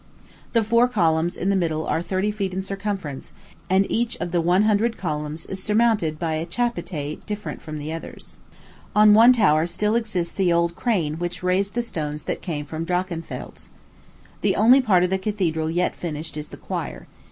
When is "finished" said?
15.95-16.35